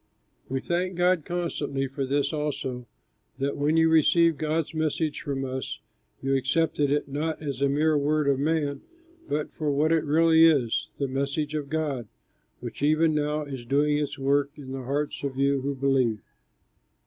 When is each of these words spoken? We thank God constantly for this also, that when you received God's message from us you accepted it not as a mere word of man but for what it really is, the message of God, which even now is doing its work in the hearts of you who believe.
We 0.49 0.59
thank 0.59 0.95
God 0.95 1.25
constantly 1.25 1.85
for 1.85 2.07
this 2.07 2.33
also, 2.33 2.87
that 3.37 3.55
when 3.55 3.77
you 3.77 3.87
received 3.87 4.39
God's 4.39 4.73
message 4.73 5.21
from 5.21 5.45
us 5.45 5.79
you 6.23 6.35
accepted 6.35 6.89
it 6.89 7.07
not 7.07 7.39
as 7.39 7.61
a 7.61 7.69
mere 7.69 7.95
word 7.95 8.27
of 8.27 8.39
man 8.39 8.81
but 9.29 9.51
for 9.51 9.69
what 9.69 9.91
it 9.91 10.03
really 10.03 10.43
is, 10.43 10.87
the 10.97 11.07
message 11.07 11.53
of 11.53 11.69
God, 11.69 12.07
which 12.61 12.81
even 12.81 13.13
now 13.13 13.43
is 13.43 13.63
doing 13.63 13.95
its 13.99 14.17
work 14.17 14.49
in 14.55 14.71
the 14.71 14.81
hearts 14.85 15.21
of 15.23 15.37
you 15.37 15.61
who 15.61 15.75
believe. 15.75 16.23